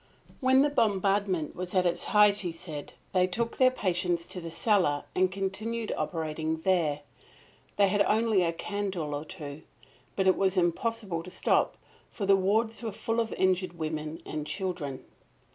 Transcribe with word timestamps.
When 0.39 0.63
the 0.63 0.71
bombardment 0.71 1.55
was 1.55 1.75
at 1.75 1.85
its 1.85 2.05
height, 2.05 2.37
he 2.37 2.51
said, 2.51 2.93
they 3.13 3.27
took 3.27 3.57
their 3.59 3.69
patients 3.69 4.25
to 4.29 4.41
the 4.41 4.49
cellar 4.49 5.03
and 5.13 5.31
continued 5.31 5.91
operating 5.95 6.61
there. 6.61 7.01
They 7.75 7.87
had 7.87 8.01
only 8.07 8.41
a 8.41 8.51
candle 8.51 9.13
or 9.13 9.25
two. 9.25 9.61
But 10.15 10.25
it 10.25 10.35
was 10.35 10.57
impossible 10.57 11.21
to 11.21 11.29
stop, 11.29 11.77
for 12.09 12.25
the 12.25 12.35
wards 12.35 12.81
were 12.81 12.91
full 12.91 13.19
of 13.19 13.31
injured 13.33 13.73
women 13.77 14.23
and 14.25 14.47
children. 14.47 15.05